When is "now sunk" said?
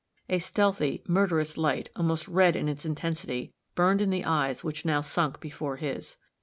4.83-5.39